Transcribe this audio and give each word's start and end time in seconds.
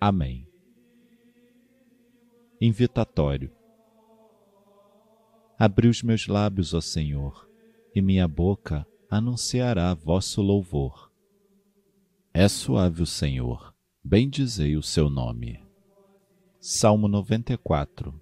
Amém. 0.00 0.46
Invitatório. 2.60 3.50
Abri 5.58 5.88
os 5.88 6.04
meus 6.04 6.28
lábios, 6.28 6.72
ó 6.72 6.80
Senhor, 6.80 7.48
e 7.92 8.00
minha 8.00 8.28
boca 8.28 8.86
anunciará 9.10 9.92
vosso 9.94 10.40
louvor. 10.40 11.10
É 12.32 12.46
suave 12.46 13.02
o 13.02 13.06
Senhor, 13.06 13.74
bendizei 14.04 14.76
o 14.76 14.82
seu 14.84 15.10
nome. 15.10 15.60
Salmo 16.60 17.08
94 17.08 18.14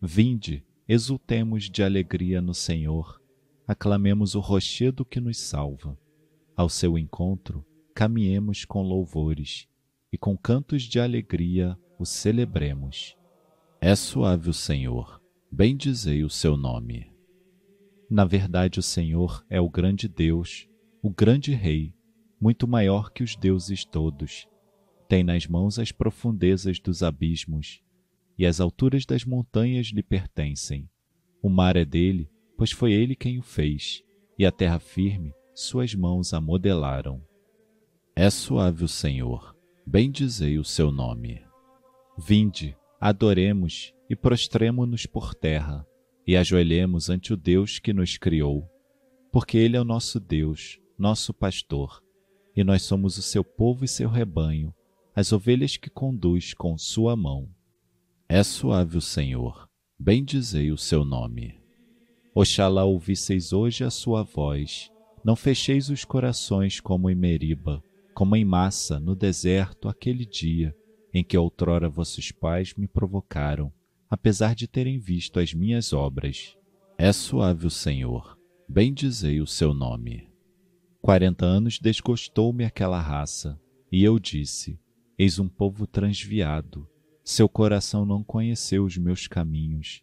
Vinde, 0.00 0.64
exultemos 0.86 1.68
de 1.68 1.82
alegria 1.82 2.40
no 2.40 2.54
Senhor, 2.54 3.20
aclamemos 3.66 4.36
o 4.36 4.40
rochedo 4.40 5.04
que 5.04 5.18
nos 5.18 5.38
salva. 5.38 5.98
Ao 6.56 6.68
seu 6.68 6.96
encontro, 6.96 7.66
caminhemos 7.92 8.64
com 8.64 8.82
louvores 8.82 9.68
e 10.12 10.18
com 10.18 10.36
cantos 10.36 10.82
de 10.82 10.98
alegria 11.00 11.78
o 11.98 12.04
celebremos. 12.04 13.16
É 13.80 13.94
suave 13.94 14.50
o 14.50 14.54
Senhor, 14.54 15.20
bendizei 15.50 16.24
o 16.24 16.30
seu 16.30 16.56
nome. 16.56 17.10
Na 18.10 18.24
verdade, 18.24 18.78
o 18.78 18.82
Senhor 18.82 19.44
é 19.50 19.60
o 19.60 19.68
grande 19.68 20.08
Deus, 20.08 20.68
o 21.02 21.10
grande 21.10 21.52
Rei, 21.52 21.94
muito 22.40 22.66
maior 22.66 23.12
que 23.12 23.22
os 23.22 23.36
deuses 23.36 23.84
todos. 23.84 24.48
Tem 25.08 25.22
nas 25.22 25.46
mãos 25.46 25.78
as 25.78 25.92
profundezas 25.92 26.78
dos 26.80 27.02
abismos, 27.02 27.82
e 28.38 28.46
as 28.46 28.60
alturas 28.60 29.04
das 29.04 29.24
montanhas 29.24 29.88
lhe 29.88 30.02
pertencem. 30.02 30.88
O 31.42 31.48
mar 31.48 31.76
é 31.76 31.84
dele, 31.84 32.30
pois 32.56 32.70
foi 32.70 32.92
ele 32.92 33.14
quem 33.14 33.38
o 33.38 33.42
fez, 33.42 34.02
e 34.38 34.46
a 34.46 34.52
terra 34.52 34.78
firme 34.78 35.34
suas 35.54 35.92
mãos 35.92 36.32
a 36.32 36.40
modelaram. 36.40 37.20
É 38.14 38.30
suave 38.30 38.84
o 38.84 38.88
Senhor, 38.88 39.56
bendizei 39.90 40.58
o 40.58 40.64
seu 40.64 40.92
nome. 40.92 41.40
Vinde, 42.18 42.76
adoremos 43.00 43.94
e 44.10 44.14
prostremo-nos 44.14 45.06
por 45.06 45.34
terra, 45.34 45.86
e 46.26 46.36
ajoelhemos 46.36 47.08
ante 47.08 47.32
o 47.32 47.36
Deus 47.38 47.78
que 47.78 47.94
nos 47.94 48.18
criou, 48.18 48.68
porque 49.32 49.56
Ele 49.56 49.78
é 49.78 49.80
o 49.80 49.84
nosso 49.84 50.20
Deus, 50.20 50.78
nosso 50.98 51.32
pastor, 51.32 52.02
e 52.54 52.62
nós 52.62 52.82
somos 52.82 53.16
o 53.16 53.22
seu 53.22 53.42
povo 53.42 53.82
e 53.82 53.88
seu 53.88 54.10
rebanho, 54.10 54.74
as 55.16 55.32
ovelhas 55.32 55.78
que 55.78 55.88
conduz 55.88 56.52
com 56.52 56.76
sua 56.76 57.16
mão. 57.16 57.48
É 58.28 58.42
suave 58.42 58.98
o 58.98 59.00
Senhor, 59.00 59.66
bendizei 59.98 60.70
o 60.70 60.76
seu 60.76 61.02
nome. 61.02 61.58
Oxalá 62.34 62.84
ouvisseis 62.84 63.54
hoje 63.54 63.84
a 63.84 63.90
sua 63.90 64.22
voz, 64.22 64.90
não 65.24 65.34
fecheis 65.34 65.88
os 65.88 66.04
corações 66.04 66.78
como 66.78 67.08
em 67.08 67.14
Meriba, 67.14 67.82
como 68.18 68.34
em 68.34 68.44
massa 68.44 68.98
no 68.98 69.14
deserto 69.14 69.88
aquele 69.88 70.26
dia 70.26 70.74
em 71.14 71.22
que 71.22 71.38
outrora 71.38 71.88
vossos 71.88 72.32
pais 72.32 72.74
me 72.74 72.88
provocaram, 72.88 73.72
apesar 74.10 74.56
de 74.56 74.66
terem 74.66 74.98
visto 74.98 75.38
as 75.38 75.54
minhas 75.54 75.92
obras. 75.92 76.56
É 76.98 77.12
suave 77.12 77.68
o 77.68 77.70
Senhor, 77.70 78.36
bendizei 78.68 79.40
o 79.40 79.46
seu 79.46 79.72
nome. 79.72 80.28
Quarenta 81.00 81.46
anos 81.46 81.78
desgostou-me 81.78 82.64
aquela 82.64 83.00
raça, 83.00 83.56
e 83.92 84.02
eu 84.02 84.18
disse: 84.18 84.80
Eis 85.16 85.38
um 85.38 85.48
povo 85.48 85.86
transviado, 85.86 86.88
seu 87.22 87.48
coração 87.48 88.04
não 88.04 88.24
conheceu 88.24 88.84
os 88.84 88.98
meus 88.98 89.28
caminhos, 89.28 90.02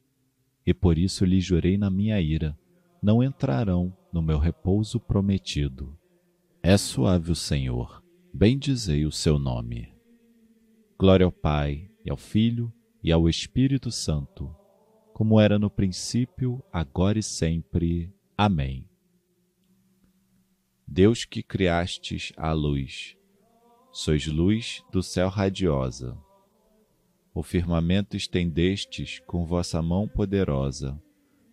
e 0.65 0.73
por 0.73 0.97
isso 0.97 1.25
lhe 1.25 1.41
jurei 1.41 1.77
na 1.77 1.89
minha 1.89 2.21
ira: 2.21 2.57
não 3.03 3.21
entrarão 3.21 3.93
no 4.09 4.21
meu 4.21 4.39
repouso 4.39 5.01
prometido. 5.01 5.99
É 6.63 6.77
suave 6.77 7.29
o 7.29 7.35
Senhor, 7.35 8.04
bendizei 8.38 9.06
o 9.06 9.13
seu 9.13 9.40
nome. 9.40 9.94
Glória 11.00 11.25
ao 11.25 11.31
Pai, 11.31 11.90
e 12.03 12.12
ao 12.12 12.18
Filho, 12.18 12.69
e 13.01 13.09
ao 13.09 13.29
Espírito 13.29 13.90
Santo, 13.90 14.53
como 15.13 15.40
era 15.40 15.57
no 15.57 15.69
princípio, 15.69 16.62
agora 16.69 17.18
e 17.18 17.23
sempre. 17.23 18.13
Amém. 18.38 18.90
Deus 20.85 21.23
que 21.23 21.41
criastes 21.41 22.34
a 22.35 22.51
luz, 22.51 23.16
sois 23.90 24.28
luz 24.28 24.84
do 24.91 25.02
céu 25.02 25.29
radiosa. 25.29 26.17
O 27.34 27.41
firmamento 27.41 28.17
estendestes 28.17 29.19
com 29.19 29.46
vossa 29.46 29.81
mão 29.81 30.09
poderosa. 30.09 31.02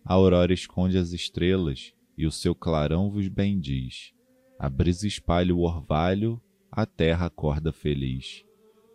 A 0.03 0.15
aurora 0.15 0.53
esconde 0.53 0.97
as 0.97 1.13
estrelas, 1.13 1.93
e 2.17 2.27
o 2.27 2.31
seu 2.31 2.53
clarão 2.53 3.09
vos 3.09 3.29
bendiz. 3.29 4.11
A 4.59 4.69
brisa 4.69 5.07
espalha 5.07 5.55
o 5.55 5.61
orvalho 5.61 6.41
a 6.75 6.87
terra 6.87 7.27
acorda 7.27 7.71
feliz. 7.71 8.43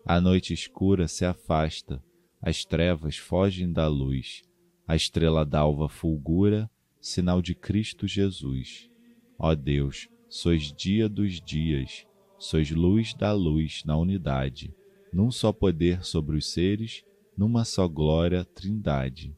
A 0.04 0.20
noite 0.20 0.52
escura 0.52 1.06
se 1.06 1.24
afasta, 1.24 2.02
as 2.42 2.64
trevas 2.64 3.16
fogem 3.16 3.72
da 3.72 3.86
luz, 3.86 4.42
a 4.84 4.96
estrela 4.96 5.46
d'alva 5.46 5.88
fulgura, 5.88 6.68
sinal 7.00 7.40
de 7.40 7.54
Cristo 7.54 8.04
Jesus. 8.04 8.90
Ó 9.38 9.54
Deus, 9.54 10.08
sois 10.28 10.72
dia 10.72 11.08
dos 11.08 11.40
dias, 11.40 12.04
sois 12.36 12.68
luz 12.72 13.14
da 13.14 13.32
luz 13.32 13.84
na 13.84 13.96
unidade, 13.96 14.74
num 15.12 15.30
só 15.30 15.52
poder 15.52 16.04
sobre 16.04 16.36
os 16.36 16.50
seres, 16.50 17.04
numa 17.36 17.64
só 17.64 17.86
glória, 17.86 18.44
trindade. 18.44 19.36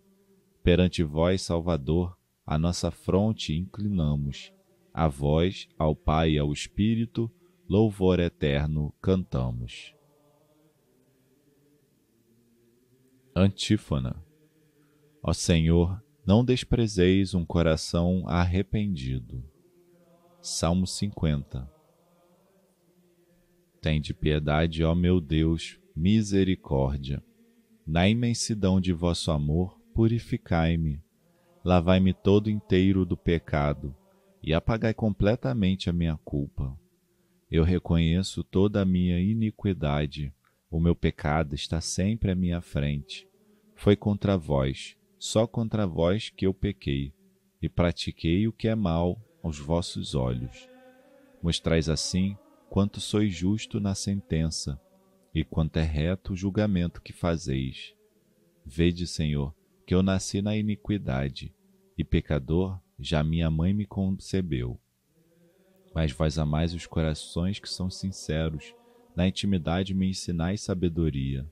Perante 0.62 1.02
vós, 1.02 1.42
Salvador, 1.42 2.16
a 2.46 2.58
nossa 2.58 2.90
fronte 2.90 3.54
inclinamos, 3.54 4.50
a 4.94 5.08
vós, 5.08 5.68
ao 5.78 5.94
Pai 5.94 6.32
e 6.32 6.38
ao 6.38 6.50
Espírito, 6.54 7.30
louvor 7.70 8.18
eterno 8.18 8.92
cantamos. 9.00 9.94
Antífona 13.32 14.20
Ó 15.22 15.32
Senhor, 15.32 16.02
não 16.26 16.44
desprezeis 16.44 17.32
um 17.32 17.44
coração 17.44 18.24
arrependido. 18.26 19.44
Salmo 20.42 20.84
50 20.84 21.72
Tende 23.80 24.12
piedade, 24.12 24.82
ó 24.82 24.92
meu 24.92 25.20
Deus, 25.20 25.78
misericórdia. 25.94 27.22
Na 27.86 28.08
imensidão 28.08 28.80
de 28.80 28.92
vosso 28.92 29.30
amor, 29.30 29.80
purificai-me. 29.94 31.00
Lavai-me 31.64 32.12
todo 32.12 32.50
inteiro 32.50 33.06
do 33.06 33.16
pecado 33.16 33.94
e 34.42 34.52
apagai 34.52 34.92
completamente 34.92 35.88
a 35.88 35.92
minha 35.92 36.16
culpa 36.24 36.79
eu 37.50 37.64
reconheço 37.64 38.44
toda 38.44 38.80
a 38.80 38.84
minha 38.84 39.18
iniquidade. 39.18 40.32
O 40.70 40.78
meu 40.78 40.94
pecado 40.94 41.54
está 41.54 41.80
sempre 41.80 42.30
à 42.30 42.34
minha 42.34 42.60
frente. 42.60 43.26
Foi 43.74 43.96
contra 43.96 44.36
vós, 44.36 44.96
só 45.18 45.46
contra 45.46 45.86
vós 45.86 46.30
que 46.30 46.46
eu 46.46 46.54
pequei, 46.54 47.12
e 47.60 47.68
pratiquei 47.68 48.46
o 48.46 48.52
que 48.52 48.68
é 48.68 48.74
mal 48.74 49.20
aos 49.42 49.58
vossos 49.58 50.14
olhos. 50.14 50.68
Mostrais 51.42 51.88
assim 51.88 52.36
quanto 52.68 53.00
sois 53.00 53.34
justo 53.34 53.80
na 53.80 53.96
sentença, 53.96 54.80
e 55.34 55.42
quanto 55.42 55.78
é 55.78 55.82
reto 55.82 56.32
o 56.32 56.36
julgamento 56.36 57.02
que 57.02 57.12
fazeis. 57.12 57.94
Vede, 58.64 59.08
Senhor, 59.08 59.52
que 59.84 59.94
eu 59.94 60.02
nasci 60.04 60.40
na 60.40 60.56
iniquidade, 60.56 61.52
e 61.98 62.04
pecador 62.04 62.78
já 62.96 63.24
minha 63.24 63.50
mãe 63.50 63.74
me 63.74 63.86
concebeu 63.86 64.78
mas 65.94 66.12
vós 66.12 66.38
amais 66.38 66.74
os 66.74 66.86
corações 66.86 67.58
que 67.58 67.68
são 67.68 67.90
sinceros, 67.90 68.74
na 69.14 69.26
intimidade 69.26 69.92
me 69.92 70.08
ensinais 70.08 70.60
sabedoria. 70.60 71.46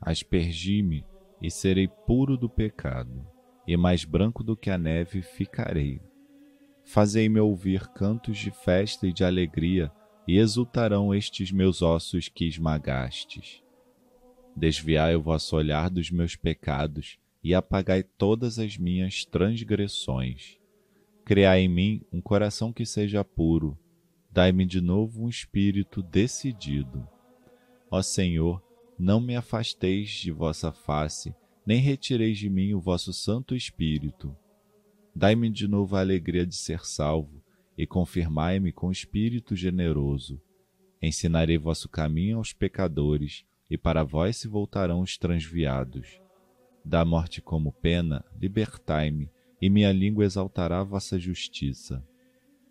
Aspergi-me 0.00 1.04
e 1.40 1.50
serei 1.50 1.88
puro 1.88 2.36
do 2.36 2.48
pecado, 2.48 3.24
e 3.66 3.76
mais 3.76 4.04
branco 4.04 4.42
do 4.42 4.56
que 4.56 4.70
a 4.70 4.78
neve 4.78 5.22
ficarei. 5.22 6.00
Fazei-me 6.84 7.38
ouvir 7.38 7.86
cantos 7.88 8.38
de 8.38 8.50
festa 8.50 9.06
e 9.06 9.12
de 9.12 9.24
alegria, 9.24 9.92
e 10.26 10.36
exultarão 10.36 11.14
estes 11.14 11.50
meus 11.50 11.80
ossos 11.80 12.28
que 12.28 12.46
esmagastes. 12.46 13.62
Desviai 14.54 15.16
o 15.16 15.22
vosso 15.22 15.56
olhar 15.56 15.88
dos 15.88 16.10
meus 16.10 16.36
pecados 16.36 17.18
e 17.42 17.54
apagai 17.54 18.02
todas 18.02 18.58
as 18.58 18.76
minhas 18.76 19.24
transgressões 19.24 20.57
Criai 21.28 21.60
em 21.60 21.68
mim 21.68 22.00
um 22.10 22.22
coração 22.22 22.72
que 22.72 22.86
seja 22.86 23.22
puro, 23.22 23.78
dai-me 24.30 24.64
de 24.64 24.80
novo 24.80 25.24
um 25.24 25.28
espírito 25.28 26.02
decidido. 26.02 27.06
Ó 27.90 28.00
Senhor, 28.00 28.64
não 28.98 29.20
me 29.20 29.36
afasteis 29.36 30.08
de 30.08 30.32
vossa 30.32 30.72
face, 30.72 31.34
nem 31.66 31.80
retireis 31.80 32.38
de 32.38 32.48
mim 32.48 32.72
o 32.72 32.80
vosso 32.80 33.12
Santo 33.12 33.54
Espírito. 33.54 34.34
Dai-me 35.14 35.50
de 35.50 35.68
novo 35.68 35.96
a 35.96 36.00
alegria 36.00 36.46
de 36.46 36.56
ser 36.56 36.86
salvo, 36.86 37.44
e 37.76 37.86
confirmai-me 37.86 38.72
com 38.72 38.90
espírito 38.90 39.54
generoso. 39.54 40.40
Ensinarei 41.02 41.58
vosso 41.58 41.90
caminho 41.90 42.38
aos 42.38 42.54
pecadores, 42.54 43.44
e 43.68 43.76
para 43.76 44.02
vós 44.02 44.38
se 44.38 44.48
voltarão 44.48 45.02
os 45.02 45.18
transviados. 45.18 46.22
Da 46.82 47.04
morte 47.04 47.42
como 47.42 47.70
pena, 47.70 48.24
libertai-me, 48.40 49.30
e 49.60 49.68
minha 49.68 49.92
língua 49.92 50.24
exaltará 50.24 50.82
vossa 50.82 51.18
justiça. 51.18 52.04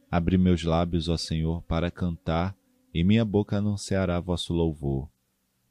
Abre 0.09 0.37
meus 0.37 0.63
lábios, 0.63 1.09
ó 1.09 1.17
Senhor, 1.17 1.61
para 1.63 1.91
cantar, 1.91 2.55
e 2.93 3.03
minha 3.03 3.25
boca 3.25 3.57
anunciará 3.57 4.19
vosso 4.19 4.53
louvor. 4.53 5.09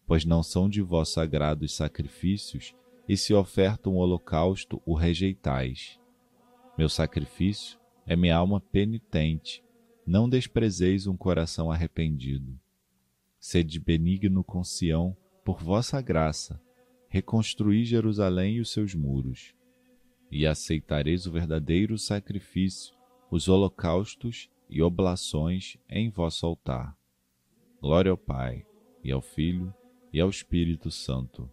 Pois 0.07 0.25
não 0.25 0.43
são 0.43 0.69
de 0.69 0.83
vosso 0.83 1.19
agrado 1.21 1.63
os 1.63 1.75
sacrifícios, 1.75 2.75
e 3.09 3.17
se 3.17 3.33
oferta 3.33 3.89
um 3.89 3.97
holocausto, 3.97 4.83
o 4.85 4.95
rejeitais. 4.95 5.99
Meu 6.77 6.89
sacrifício 6.89 7.79
é 8.07 8.15
minha 8.15 8.37
alma 8.37 8.61
penitente, 8.61 9.65
não 10.07 10.29
desprezeis 10.29 11.07
um 11.07 11.17
coração 11.17 11.71
arrependido. 11.71 12.59
Sede 13.41 13.81
benigno 13.81 14.45
com 14.45 14.63
Sião, 14.63 15.17
por 15.45 15.63
vossa 15.63 16.01
graça, 16.01 16.61
reconstruí 17.09 17.85
Jerusalém 17.85 18.57
e 18.57 18.61
os 18.61 18.71
seus 18.71 18.95
muros, 18.95 19.55
e 20.31 20.47
aceitareis 20.47 21.27
o 21.27 21.33
verdadeiro 21.33 21.99
sacrifício, 21.99 22.95
os 23.31 23.49
holocaustos 23.49 24.51
e 24.69 24.83
oblações 24.83 25.77
em 25.89 26.11
vosso 26.11 26.47
altar. 26.47 26.97
Glória 27.81 28.11
ao 28.11 28.17
Pai, 28.17 28.67
e 29.03 29.13
ao 29.13 29.21
Filho, 29.21 29.73
e 30.13 30.21
ao 30.21 30.29
Espírito 30.29 30.91
Santo, 30.91 31.51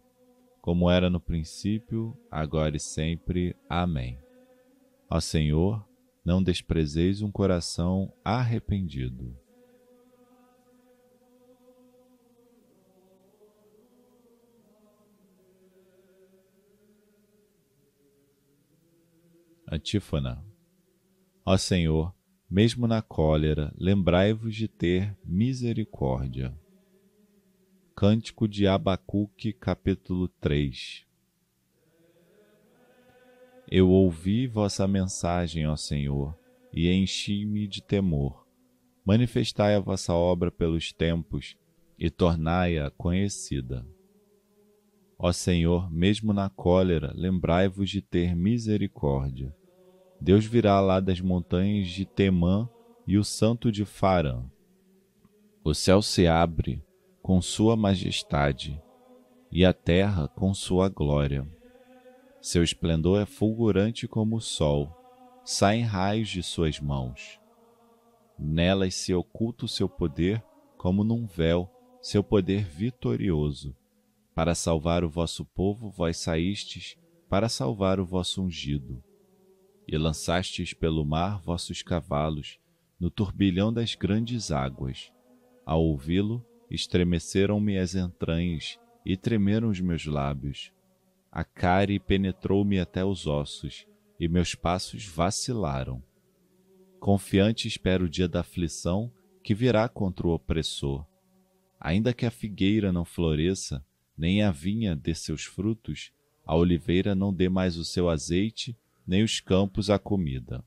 como 0.60 0.90
era 0.90 1.10
no 1.10 1.20
princípio, 1.20 2.16
agora 2.30 2.76
e 2.76 2.80
sempre. 2.80 3.54
Amém. 3.68 4.18
Ó 5.10 5.20
Senhor, 5.20 5.86
não 6.24 6.42
desprezeis 6.42 7.20
um 7.20 7.30
coração 7.30 8.10
arrependido. 8.24 9.36
Antífona. 19.74 20.40
Ó 21.44 21.56
Senhor, 21.56 22.14
mesmo 22.48 22.86
na 22.86 23.02
cólera, 23.02 23.74
lembrai-vos 23.76 24.54
de 24.54 24.68
ter 24.68 25.18
misericórdia. 25.24 26.56
Cântico 27.96 28.46
de 28.46 28.68
Abacuque, 28.68 29.52
capítulo 29.52 30.28
3 30.28 31.04
Eu 33.68 33.90
ouvi 33.90 34.46
vossa 34.46 34.86
mensagem, 34.86 35.66
ó 35.66 35.74
Senhor, 35.74 36.38
e 36.72 36.88
enchi-me 36.88 37.66
de 37.66 37.82
temor. 37.82 38.46
Manifestai 39.04 39.74
a 39.74 39.80
vossa 39.80 40.14
obra 40.14 40.52
pelos 40.52 40.92
tempos 40.92 41.56
e 41.98 42.10
tornai-a 42.10 42.92
conhecida. 42.92 43.84
Ó 45.18 45.32
Senhor, 45.32 45.90
mesmo 45.90 46.32
na 46.32 46.48
cólera, 46.48 47.12
lembrai-vos 47.16 47.90
de 47.90 48.00
ter 48.00 48.36
misericórdia. 48.36 49.52
Deus 50.24 50.46
virá 50.46 50.80
lá 50.80 51.00
das 51.00 51.20
montanhas 51.20 51.88
de 51.88 52.06
Temã 52.06 52.66
e 53.06 53.18
o 53.18 53.22
santo 53.22 53.70
de 53.70 53.84
Farã. 53.84 54.42
O 55.62 55.74
céu 55.74 56.00
se 56.00 56.26
abre 56.26 56.82
com 57.20 57.42
sua 57.42 57.76
majestade 57.76 58.82
e 59.52 59.66
a 59.66 59.74
terra 59.74 60.26
com 60.26 60.54
sua 60.54 60.88
glória. 60.88 61.46
Seu 62.40 62.64
esplendor 62.64 63.20
é 63.20 63.26
fulgurante 63.26 64.08
como 64.08 64.36
o 64.36 64.40
sol, 64.40 64.96
saem 65.44 65.82
raios 65.82 66.30
de 66.30 66.42
suas 66.42 66.80
mãos. 66.80 67.38
Nelas 68.38 68.94
se 68.94 69.12
oculta 69.12 69.66
o 69.66 69.68
seu 69.68 69.90
poder 69.90 70.42
como 70.78 71.04
num 71.04 71.26
véu, 71.26 71.70
seu 72.00 72.24
poder 72.24 72.64
vitorioso. 72.64 73.76
Para 74.34 74.54
salvar 74.54 75.04
o 75.04 75.10
vosso 75.10 75.44
povo, 75.44 75.90
vós 75.90 76.16
saístes 76.16 76.96
para 77.28 77.50
salvar 77.50 78.00
o 78.00 78.06
vosso 78.06 78.42
ungido. 78.42 79.04
E 79.86 79.96
lançastes 79.98 80.72
pelo 80.72 81.04
mar 81.04 81.40
vossos 81.40 81.82
cavalos, 81.82 82.58
no 82.98 83.10
turbilhão 83.10 83.72
das 83.72 83.94
grandes 83.94 84.50
águas. 84.50 85.12
Ao 85.66 85.82
ouvi-lo, 85.82 86.44
estremeceram-me 86.70 87.78
as 87.78 87.94
entranhas 87.94 88.78
e 89.04 89.16
tremeram 89.16 89.68
os 89.68 89.80
meus 89.80 90.06
lábios. 90.06 90.72
A 91.30 91.44
cárie 91.44 91.98
penetrou-me 91.98 92.78
até 92.78 93.04
os 93.04 93.26
ossos 93.26 93.86
e 94.18 94.28
meus 94.28 94.54
passos 94.54 95.04
vacilaram. 95.04 96.02
Confiante 97.00 97.68
espero 97.68 98.06
o 98.06 98.08
dia 98.08 98.28
da 98.28 98.40
aflição 98.40 99.12
que 99.42 99.54
virá 99.54 99.88
contra 99.88 100.26
o 100.26 100.30
opressor. 100.32 101.04
Ainda 101.78 102.14
que 102.14 102.24
a 102.24 102.30
figueira 102.30 102.90
não 102.92 103.04
floresça, 103.04 103.84
nem 104.16 104.42
a 104.42 104.50
vinha 104.50 104.96
dê 104.96 105.14
seus 105.14 105.44
frutos, 105.44 106.12
a 106.46 106.56
oliveira 106.56 107.14
não 107.14 107.34
dê 107.34 107.48
mais 107.48 107.76
o 107.76 107.84
seu 107.84 108.08
azeite, 108.08 108.74
nem 109.06 109.22
os 109.22 109.40
campos 109.40 109.90
a 109.90 109.98
comida. 109.98 110.64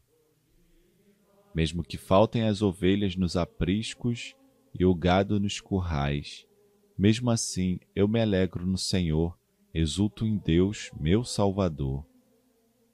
Mesmo 1.54 1.84
que 1.84 1.98
faltem 1.98 2.44
as 2.44 2.62
ovelhas 2.62 3.16
nos 3.16 3.36
apriscos 3.36 4.36
e 4.78 4.86
o 4.86 4.94
gado 4.94 5.40
nos 5.40 5.60
currais. 5.60 6.46
Mesmo 6.98 7.30
assim, 7.30 7.80
eu 7.96 8.08
me 8.08 8.22
alegro 8.22 8.66
no 8.66 8.78
Senhor, 8.78 9.38
exulto 9.74 10.26
em 10.26 10.38
Deus, 10.38 10.92
meu 11.00 11.24
Salvador. 11.24 12.06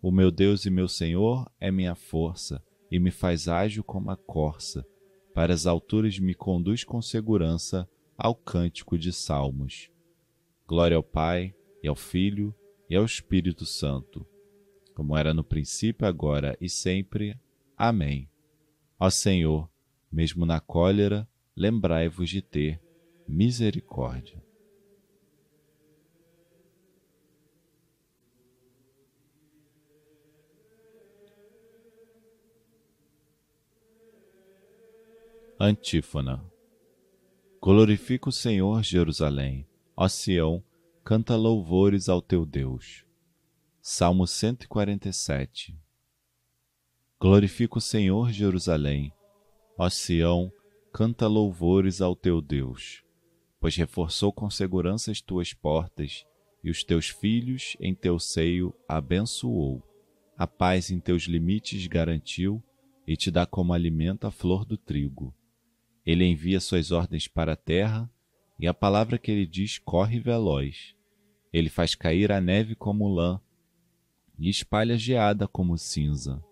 O 0.02 0.12
meu 0.12 0.32
Deus 0.32 0.66
e 0.66 0.70
meu 0.70 0.88
Senhor 0.88 1.50
é 1.60 1.72
minha 1.72 1.96
força 1.96 2.64
e 2.92 3.00
me 3.00 3.12
faz 3.12 3.48
ágil 3.48 3.84
como 3.84 4.12
a 4.12 4.18
corça. 4.18 4.86
Para 5.34 5.54
as 5.54 5.66
alturas 5.66 6.20
me 6.20 6.34
conduz 6.34 6.84
com 6.84 7.02
segurança 7.02 7.90
ao 8.18 8.36
cântico 8.36 8.98
de 8.98 9.12
salmos. 9.12 9.90
Glória 10.68 10.96
ao 10.96 11.04
Pai, 11.04 11.56
e 11.82 11.88
ao 11.88 11.96
Filho, 11.96 12.56
e 12.90 12.96
ao 12.96 13.04
Espírito 13.04 13.66
Santo, 13.66 14.26
como 14.94 15.18
era 15.18 15.34
no 15.34 15.44
princípio, 15.44 16.08
agora 16.08 16.58
e 16.62 16.70
sempre. 16.70 17.38
Amém. 17.78 18.30
Ó 19.00 19.10
Senhor, 19.10 19.70
mesmo 20.12 20.46
na 20.46 20.60
cólera, 20.60 21.28
lembrai-vos 21.56 22.30
de 22.30 22.42
ter 22.42 22.82
misericórdia. 23.28 24.42
Antífona 35.60 36.44
Glorifica 37.62 38.28
o 38.28 38.32
Senhor, 38.32 38.84
Jerusalém. 38.84 39.66
Ó 39.96 40.10
Sião, 40.10 40.62
canta 41.04 41.36
louvores 41.38 42.10
ao 42.10 42.22
teu 42.22 42.46
Deus. 42.46 43.03
Salmo 43.86 44.26
147 44.26 45.78
Glorifica 47.20 47.80
o 47.80 47.82
Senhor, 47.82 48.32
Jerusalém. 48.32 49.12
Ó 49.78 49.90
Sião, 49.90 50.50
canta 50.94 51.28
louvores 51.28 52.00
ao 52.00 52.16
teu 52.16 52.40
Deus, 52.40 53.04
pois 53.60 53.76
reforçou 53.76 54.32
com 54.32 54.50
segurança 54.50 55.12
as 55.12 55.20
tuas 55.20 55.54
portas 55.54 56.26
e 56.64 56.70
os 56.70 56.82
teus 56.82 57.10
filhos 57.10 57.76
em 57.78 57.94
teu 57.94 58.20
seio 58.20 58.74
abençoou. 58.88 59.84
A 60.38 60.48
paz 60.48 60.90
em 60.90 60.98
teus 60.98 61.24
limites 61.24 61.86
garantiu 61.86 62.64
e 63.06 63.18
te 63.18 63.30
dá 63.30 63.46
como 63.46 63.74
alimento 63.74 64.26
a 64.26 64.32
flor 64.32 64.64
do 64.64 64.78
trigo. 64.78 65.36
Ele 66.06 66.24
envia 66.24 66.62
suas 66.62 66.92
ordens 66.92 67.28
para 67.28 67.52
a 67.52 67.58
terra 67.58 68.10
e 68.58 68.66
a 68.66 68.74
palavra 68.74 69.18
que 69.18 69.30
ele 69.30 69.46
diz 69.46 69.78
corre 69.78 70.22
veloz. 70.22 70.96
Ele 71.52 71.68
faz 71.68 71.96
cair 71.96 72.32
a 72.32 72.40
neve 72.40 72.76
como 72.76 73.14
lã 73.14 73.42
e 74.38 74.50
espalha 74.50 74.98
geada 74.98 75.48
como 75.48 75.78
cinza. 75.78 76.44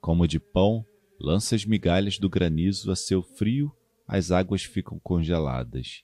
Como 0.00 0.26
de 0.26 0.38
pão, 0.38 0.84
lança 1.18 1.54
as 1.54 1.64
migalhas 1.64 2.18
do 2.18 2.28
granizo 2.28 2.90
a 2.90 2.96
seu 2.96 3.22
frio, 3.22 3.74
as 4.06 4.30
águas 4.30 4.64
ficam 4.64 4.98
congeladas. 4.98 6.02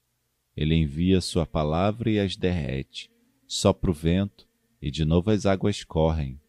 Ele 0.57 0.75
envia 0.75 1.21
sua 1.21 1.47
palavra 1.47 2.11
e 2.11 2.19
as 2.19 2.37
derrete, 2.37 3.11
sopra 3.47 3.91
o 3.91 3.95
vento, 3.95 4.49
e 4.81 4.91
de 4.91 5.05
novo 5.05 5.31
as 5.31 5.47
águas 5.47 5.85
correm. 5.85 6.41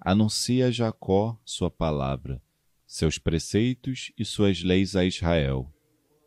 Anuncia 0.00 0.66
a 0.66 0.70
Jacó 0.70 1.38
sua 1.44 1.70
palavra, 1.70 2.42
seus 2.86 3.18
preceitos 3.18 4.12
e 4.18 4.24
suas 4.24 4.62
leis 4.62 4.96
a 4.96 5.04
Israel. 5.04 5.72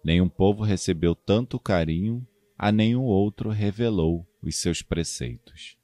Nenhum 0.03 0.29
povo 0.29 0.63
recebeu 0.63 1.13
tanto 1.13 1.59
carinho, 1.59 2.25
a 2.57 2.71
nenhum 2.71 3.03
outro 3.03 3.49
revelou 3.49 4.25
os 4.41 4.55
seus 4.55 4.81
preceitos. 4.81 5.77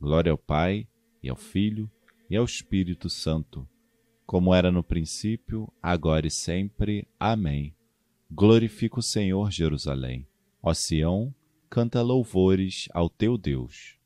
Glória 0.00 0.32
ao 0.32 0.38
Pai, 0.38 0.86
e 1.22 1.28
ao 1.28 1.36
Filho, 1.36 1.90
e 2.28 2.36
ao 2.36 2.44
Espírito 2.44 3.08
Santo 3.08 3.68
como 4.32 4.54
era 4.54 4.72
no 4.72 4.82
princípio, 4.82 5.70
agora 5.82 6.26
e 6.26 6.30
sempre. 6.30 7.06
Amém. 7.20 7.76
Glorifica 8.30 8.98
o 8.98 9.02
Senhor, 9.02 9.50
Jerusalém. 9.50 10.26
Ó 10.62 10.72
Sião, 10.72 11.34
canta 11.68 12.00
louvores 12.00 12.88
ao 12.94 13.10
teu 13.10 13.36
Deus. 13.36 13.98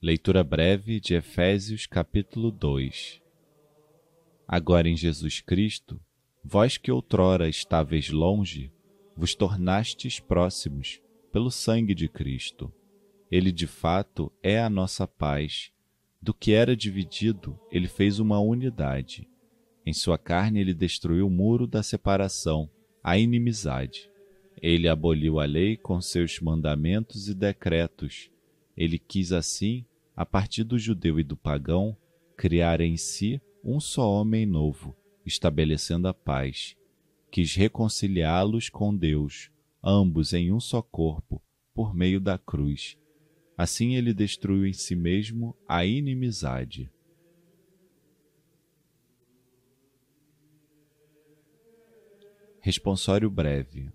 Leitura 0.00 0.42
breve 0.42 0.98
de 1.00 1.14
Efésios 1.14 1.86
capítulo 1.86 2.50
2 2.50 3.22
Agora 4.48 4.88
em 4.88 4.96
Jesus 4.96 5.42
Cristo, 5.42 6.00
vós 6.44 6.76
que 6.76 6.92
outrora 6.92 7.48
estáveis 7.48 8.10
longe, 8.10 8.70
vos 9.16 9.34
tornastes 9.34 10.20
próximos 10.20 11.00
pelo 11.32 11.50
sangue 11.50 11.94
de 11.94 12.08
Cristo. 12.08 12.72
Ele 13.30 13.50
de 13.50 13.66
fato 13.66 14.30
é 14.42 14.60
a 14.60 14.68
nossa 14.68 15.06
paz. 15.06 15.72
Do 16.20 16.34
que 16.34 16.52
era 16.52 16.76
dividido, 16.76 17.58
ele 17.70 17.88
fez 17.88 18.18
uma 18.18 18.38
unidade. 18.38 19.28
Em 19.86 19.92
sua 19.92 20.18
carne 20.18 20.60
ele 20.60 20.74
destruiu 20.74 21.26
o 21.26 21.30
muro 21.30 21.66
da 21.66 21.82
separação, 21.82 22.70
a 23.02 23.18
inimizade. 23.18 24.10
Ele 24.62 24.88
aboliu 24.88 25.40
a 25.40 25.44
lei 25.44 25.76
com 25.76 26.00
seus 26.00 26.40
mandamentos 26.40 27.28
e 27.28 27.34
decretos. 27.34 28.30
Ele 28.76 28.98
quis 28.98 29.32
assim 29.32 29.84
a 30.16 30.24
partir 30.24 30.62
do 30.62 30.78
judeu 30.78 31.18
e 31.18 31.24
do 31.24 31.36
pagão, 31.36 31.96
criar 32.36 32.80
em 32.80 32.96
si 32.96 33.40
um 33.64 33.80
só 33.80 34.08
homem 34.08 34.46
novo, 34.46 34.96
estabelecendo 35.24 36.08
a 36.08 36.14
paz. 36.14 36.76
Quis 37.30 37.54
reconciliá-los 37.54 38.68
com 38.68 38.94
Deus, 38.94 39.50
ambos 39.82 40.32
em 40.32 40.52
um 40.52 40.60
só 40.60 40.80
corpo, 40.80 41.42
por 41.74 41.94
meio 41.94 42.20
da 42.20 42.38
cruz. 42.38 42.96
Assim 43.56 43.94
ele 43.94 44.12
destruiu 44.12 44.66
em 44.66 44.72
si 44.72 44.94
mesmo 44.94 45.56
a 45.68 45.84
inimizade. 45.84 46.90
Responsório 52.60 53.30
breve. 53.30 53.92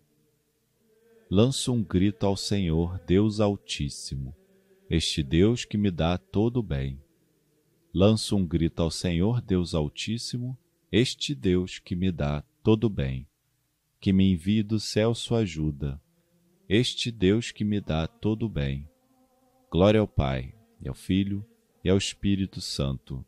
Lanço 1.30 1.74
um 1.74 1.84
grito 1.84 2.26
ao 2.26 2.38
Senhor, 2.38 3.00
Deus 3.06 3.40
Altíssimo 3.40 4.36
este 4.90 5.22
Deus 5.22 5.66
que 5.66 5.78
me 5.78 5.92
dá 5.92 6.18
todo 6.18 6.58
o 6.58 6.64
bem. 6.64 7.00
Lanço 7.94 8.36
um 8.36 8.46
grito 8.46 8.82
ao 8.82 8.90
Senhor 8.90 9.40
Deus 9.40 9.76
Altíssimo, 9.76 10.58
este 10.92 11.36
Deus 11.36 11.78
que 11.78 11.96
me 11.96 12.12
dá 12.12 12.44
todo 12.64 12.90
bem, 12.90 13.28
que 14.00 14.12
me 14.12 14.32
envie 14.32 14.64
do 14.64 14.80
céu 14.80 15.14
sua 15.14 15.40
ajuda, 15.40 16.02
este 16.68 17.12
Deus 17.12 17.52
que 17.52 17.64
me 17.64 17.80
dá 17.80 18.08
todo 18.08 18.50
bem. 18.50 18.90
Glória 19.72 20.00
ao 20.00 20.08
Pai, 20.08 20.54
e 20.82 20.88
ao 20.88 20.96
Filho, 20.96 21.46
e 21.84 21.90
ao 21.90 21.98
Espírito 21.98 22.60
Santo. 22.60 23.24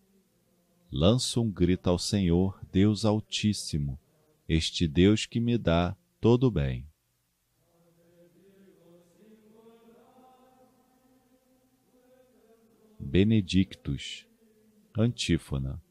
Lanço 0.92 1.42
um 1.42 1.52
grito 1.52 1.88
ao 1.88 2.00
Senhor 2.00 2.60
Deus 2.72 3.06
Altíssimo, 3.06 4.00
este 4.50 4.88
Deus 4.88 5.26
que 5.28 5.40
me 5.40 5.58
dá 5.58 5.96
todo 6.20 6.50
bem. 6.50 6.88
Benedictus. 13.00 14.26
Antífona. 14.98 15.82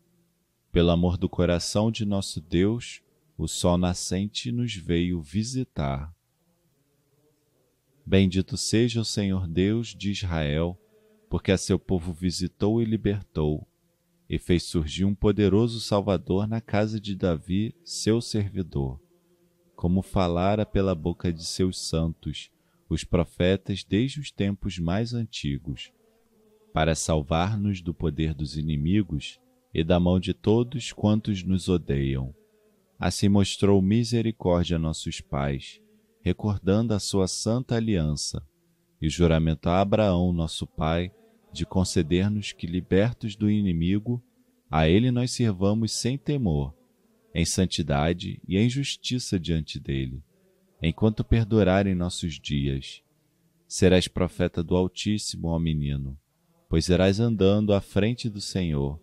Pelo 0.72 0.90
amor 0.90 1.16
do 1.16 1.28
coração 1.28 1.90
de 1.90 2.04
nosso 2.04 2.40
Deus, 2.40 3.02
o 3.36 3.48
sol 3.48 3.76
nascente 3.76 4.52
nos 4.52 4.74
veio 4.74 5.20
visitar. 5.20 6.14
Bendito 8.06 8.56
seja 8.56 9.00
o 9.00 9.04
Senhor 9.04 9.48
Deus 9.48 9.88
de 9.88 10.10
Israel, 10.10 10.78
porque 11.28 11.50
a 11.52 11.58
seu 11.58 11.78
povo 11.78 12.12
visitou 12.12 12.80
e 12.80 12.84
libertou, 12.84 13.66
e 14.28 14.38
fez 14.38 14.62
surgir 14.62 15.04
um 15.04 15.14
poderoso 15.14 15.80
Salvador 15.80 16.46
na 16.46 16.60
casa 16.60 17.00
de 17.00 17.16
Davi, 17.16 17.74
seu 17.84 18.20
servidor, 18.20 19.00
como 19.74 20.02
falara 20.02 20.64
pela 20.64 20.94
boca 20.94 21.32
de 21.32 21.44
seus 21.44 21.80
santos, 21.80 22.50
os 22.88 23.02
profetas 23.04 23.82
desde 23.82 24.20
os 24.20 24.30
tempos 24.30 24.78
mais 24.78 25.14
antigos 25.14 25.92
para 26.72 26.94
salvar-nos 26.94 27.80
do 27.80 27.92
poder 27.92 28.34
dos 28.34 28.56
inimigos 28.56 29.40
e 29.72 29.84
da 29.84 30.00
mão 30.00 30.18
de 30.18 30.34
todos 30.34 30.92
quantos 30.92 31.42
nos 31.42 31.68
odeiam. 31.68 32.34
Assim 32.98 33.28
mostrou 33.28 33.80
misericórdia 33.80 34.76
a 34.76 34.78
nossos 34.78 35.20
pais, 35.20 35.80
recordando 36.22 36.92
a 36.92 36.98
sua 36.98 37.26
santa 37.26 37.76
aliança 37.76 38.46
e 39.00 39.06
o 39.06 39.10
juramento 39.10 39.68
a 39.68 39.80
Abraão, 39.80 40.32
nosso 40.32 40.66
pai, 40.66 41.10
de 41.52 41.64
conceder-nos 41.64 42.52
que, 42.52 42.66
libertos 42.66 43.34
do 43.34 43.50
inimigo, 43.50 44.22
a 44.70 44.88
ele 44.88 45.10
nós 45.10 45.30
servamos 45.30 45.92
sem 45.92 46.18
temor, 46.18 46.74
em 47.34 47.44
santidade 47.44 48.40
e 48.46 48.58
em 48.58 48.68
justiça 48.68 49.40
diante 49.40 49.80
dele, 49.80 50.22
enquanto 50.82 51.24
perdurarem 51.24 51.94
nossos 51.94 52.38
dias. 52.38 53.02
Serás 53.66 54.06
profeta 54.06 54.62
do 54.62 54.76
Altíssimo, 54.76 55.48
ó 55.48 55.58
menino 55.58 56.18
pois 56.70 56.88
irás 56.88 57.18
andando 57.18 57.74
à 57.74 57.80
frente 57.80 58.30
do 58.30 58.40
Senhor, 58.40 59.02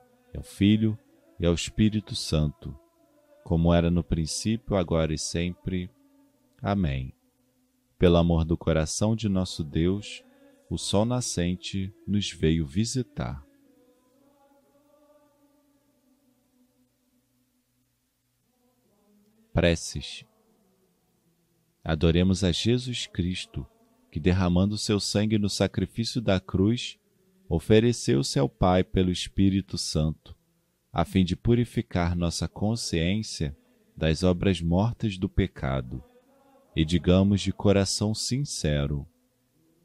ao 0.37 0.43
Filho 0.43 0.97
e 1.39 1.45
ao 1.45 1.53
Espírito 1.53 2.15
Santo, 2.15 2.77
como 3.43 3.73
era 3.73 3.89
no 3.89 4.03
princípio, 4.03 4.75
agora 4.75 5.13
e 5.13 5.17
sempre. 5.17 5.89
Amém. 6.61 7.13
Pelo 7.97 8.17
amor 8.17 8.45
do 8.45 8.57
coração 8.57 9.15
de 9.15 9.27
nosso 9.27 9.63
Deus, 9.63 10.23
o 10.69 10.77
sol 10.77 11.05
nascente 11.05 11.93
nos 12.07 12.31
veio 12.31 12.65
visitar. 12.65 13.45
Preces. 19.53 20.25
Adoremos 21.83 22.43
a 22.43 22.51
Jesus 22.51 23.07
Cristo 23.07 23.67
que 24.11 24.19
derramando 24.19 24.77
seu 24.77 24.99
sangue 24.99 25.39
no 25.39 25.49
sacrifício 25.49 26.21
da 26.21 26.39
cruz, 26.39 26.99
ofereceu-se 27.53 28.39
ao 28.39 28.47
Pai 28.47 28.81
pelo 28.81 29.11
Espírito 29.11 29.77
Santo, 29.77 30.33
a 30.91 31.03
fim 31.03 31.25
de 31.25 31.35
purificar 31.35 32.15
nossa 32.15 32.47
consciência 32.47 33.53
das 33.95 34.23
obras 34.23 34.61
mortas 34.61 35.17
do 35.17 35.27
pecado, 35.27 36.01
e 36.73 36.85
digamos 36.85 37.41
de 37.41 37.51
coração 37.51 38.15
sincero: 38.15 39.05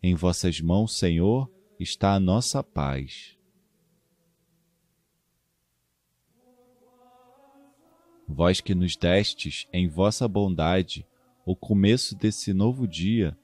Em 0.00 0.14
vossas 0.14 0.60
mãos, 0.60 0.96
Senhor, 0.96 1.50
está 1.78 2.14
a 2.14 2.20
nossa 2.20 2.62
paz. 2.62 3.36
Vós 8.28 8.60
que 8.60 8.76
nos 8.76 8.96
destes 8.96 9.66
em 9.72 9.88
vossa 9.88 10.28
bondade 10.28 11.04
o 11.44 11.56
começo 11.56 12.14
desse 12.14 12.52
novo 12.52 12.86
dia, 12.86 13.36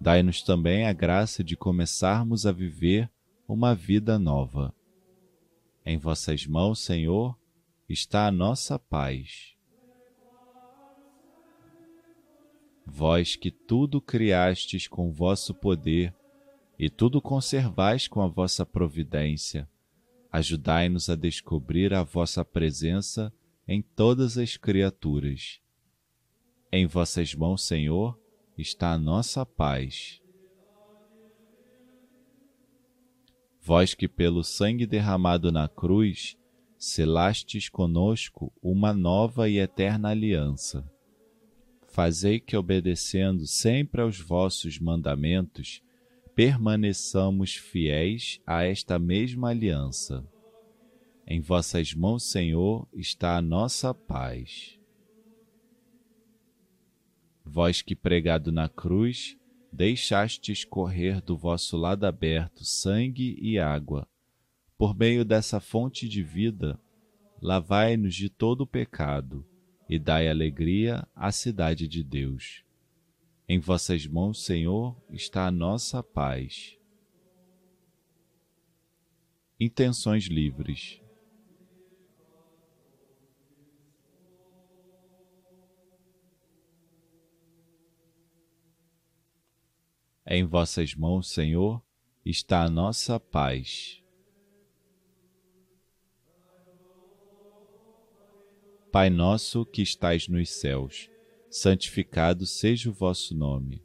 Dai-nos 0.00 0.42
também 0.42 0.86
a 0.86 0.92
graça 0.92 1.42
de 1.42 1.56
começarmos 1.56 2.44
a 2.44 2.52
viver 2.52 3.10
uma 3.46 3.74
vida 3.74 4.18
nova. 4.18 4.74
Em 5.84 5.98
vossas 5.98 6.46
mãos, 6.46 6.80
Senhor, 6.80 7.38
está 7.88 8.26
a 8.26 8.32
nossa 8.32 8.78
paz. 8.78 9.54
Vós 12.86 13.36
que 13.36 13.50
tudo 13.50 14.00
criastes 14.00 14.88
com 14.88 15.12
vosso 15.12 15.54
poder 15.54 16.14
e 16.78 16.88
tudo 16.88 17.20
conservais 17.20 18.08
com 18.08 18.20
a 18.20 18.26
vossa 18.26 18.64
providência, 18.64 19.68
ajudai-nos 20.32 21.08
a 21.08 21.14
descobrir 21.14 21.94
a 21.94 22.02
vossa 22.02 22.44
presença 22.44 23.32
em 23.68 23.80
todas 23.80 24.36
as 24.36 24.56
criaturas. 24.56 25.60
Em 26.72 26.86
vossas 26.86 27.34
mãos, 27.34 27.62
Senhor, 27.62 28.18
está 28.56 28.92
a 28.92 28.98
nossa 28.98 29.46
paz. 29.46 30.23
Vós 33.66 33.94
que 33.94 34.06
pelo 34.06 34.44
sangue 34.44 34.84
derramado 34.84 35.50
na 35.50 35.66
cruz 35.66 36.36
selastes 36.76 37.70
conosco 37.70 38.52
uma 38.62 38.92
nova 38.92 39.48
e 39.48 39.58
eterna 39.58 40.10
aliança. 40.10 40.86
Fazei 41.88 42.38
que, 42.38 42.58
obedecendo 42.58 43.46
sempre 43.46 44.02
aos 44.02 44.20
vossos 44.20 44.78
mandamentos, 44.78 45.82
permaneçamos 46.34 47.54
fiéis 47.54 48.38
a 48.46 48.64
esta 48.64 48.98
mesma 48.98 49.48
aliança. 49.48 50.22
Em 51.26 51.40
vossas 51.40 51.94
mãos, 51.94 52.24
Senhor, 52.24 52.86
está 52.92 53.34
a 53.34 53.40
nossa 53.40 53.94
paz. 53.94 54.78
Vós 57.42 57.80
que 57.80 57.96
pregado 57.96 58.52
na 58.52 58.68
cruz, 58.68 59.38
deixastes 59.74 60.64
correr 60.64 61.20
do 61.20 61.36
vosso 61.36 61.76
lado 61.76 62.04
aberto 62.04 62.64
sangue 62.64 63.36
e 63.40 63.58
água. 63.58 64.08
Por 64.78 64.96
meio 64.96 65.24
dessa 65.24 65.58
fonte 65.58 66.08
de 66.08 66.22
vida, 66.22 66.78
lavai-nos 67.42 68.14
de 68.14 68.28
todo 68.28 68.60
o 68.60 68.66
pecado 68.66 69.44
e 69.88 69.98
dai 69.98 70.28
alegria 70.28 71.06
à 71.14 71.32
cidade 71.32 71.88
de 71.88 72.04
Deus. 72.04 72.62
Em 73.48 73.58
vossas 73.58 74.06
mãos, 74.06 74.44
Senhor, 74.44 74.96
está 75.10 75.46
a 75.46 75.50
nossa 75.50 76.02
paz. 76.02 76.78
Intenções 79.58 80.24
livres. 80.24 81.03
Em 90.26 90.42
vossas 90.42 90.94
mãos, 90.94 91.28
Senhor, 91.28 91.82
está 92.24 92.64
a 92.64 92.70
nossa 92.70 93.20
paz. 93.20 94.02
Pai 98.90 99.10
nosso 99.10 99.66
que 99.66 99.82
estais 99.82 100.26
nos 100.26 100.48
céus, 100.48 101.10
santificado 101.50 102.46
seja 102.46 102.88
o 102.88 102.92
vosso 102.92 103.36
nome. 103.36 103.84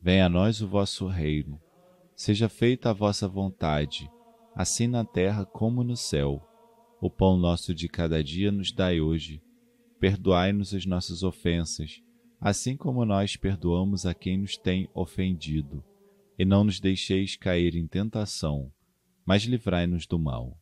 Venha 0.00 0.24
a 0.24 0.28
nós 0.30 0.62
o 0.62 0.68
vosso 0.68 1.06
reino. 1.06 1.60
Seja 2.16 2.48
feita 2.48 2.88
a 2.88 2.94
vossa 2.94 3.28
vontade, 3.28 4.10
assim 4.54 4.86
na 4.86 5.04
terra 5.04 5.44
como 5.44 5.84
no 5.84 5.98
céu. 5.98 6.40
O 6.98 7.10
pão 7.10 7.36
nosso 7.36 7.74
de 7.74 7.90
cada 7.90 8.24
dia 8.24 8.50
nos 8.50 8.72
dai 8.72 9.02
hoje. 9.02 9.42
Perdoai-nos 10.00 10.72
as 10.72 10.86
nossas 10.86 11.22
ofensas 11.22 12.02
assim 12.42 12.76
como 12.76 13.04
nós 13.04 13.36
perdoamos 13.36 14.04
a 14.04 14.12
quem 14.12 14.38
nos 14.38 14.56
tem 14.56 14.88
ofendido. 14.92 15.82
E 16.36 16.44
não 16.44 16.64
nos 16.64 16.80
deixeis 16.80 17.36
cair 17.36 17.76
em 17.76 17.86
tentação, 17.86 18.72
mas 19.24 19.44
livrai-nos 19.44 20.06
do 20.06 20.18
mal. 20.18 20.58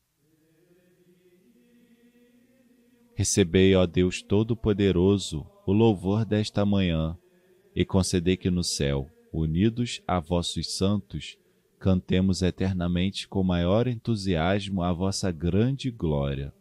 Recebei, 3.14 3.74
ó 3.74 3.86
Deus 3.86 4.22
Todo-Poderoso, 4.22 5.46
o 5.66 5.72
louvor 5.72 6.26
desta 6.26 6.66
manhã, 6.66 7.16
e 7.74 7.84
concedei 7.84 8.36
que 8.36 8.50
no 8.50 8.62
céu, 8.62 9.08
unidos 9.32 10.02
a 10.06 10.20
vossos 10.20 10.76
santos, 10.76 11.38
cantemos 11.78 12.42
eternamente 12.42 13.26
com 13.26 13.42
maior 13.42 13.86
entusiasmo 13.86 14.82
a 14.82 14.92
vossa 14.92 15.30
grande 15.30 15.90
glória. 15.90 16.52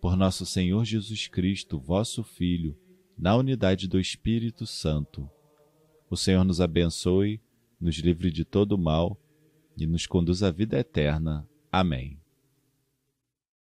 Por 0.00 0.16
nosso 0.16 0.46
Senhor 0.46 0.84
Jesus 0.84 1.26
Cristo, 1.26 1.78
vosso 1.78 2.22
Filho, 2.22 2.74
na 3.16 3.36
unidade 3.36 3.88
do 3.88 4.00
Espírito 4.00 4.66
Santo. 4.66 5.28
O 6.10 6.16
Senhor 6.16 6.44
nos 6.44 6.60
abençoe, 6.60 7.40
nos 7.80 7.96
livre 7.96 8.30
de 8.30 8.44
todo 8.44 8.78
mal 8.78 9.18
e 9.76 9.86
nos 9.86 10.06
conduz 10.06 10.42
à 10.42 10.50
vida 10.50 10.78
eterna. 10.78 11.46
Amém. 11.70 12.23